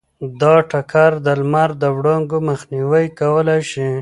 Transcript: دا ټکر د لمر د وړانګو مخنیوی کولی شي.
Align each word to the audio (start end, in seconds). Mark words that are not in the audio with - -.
دا 0.41 0.55
ټکر 0.71 1.11
د 1.25 1.27
لمر 1.41 1.69
د 1.81 1.83
وړانګو 1.97 2.37
مخنیوی 2.49 3.05
کولی 3.19 3.59
شي. 3.71 3.91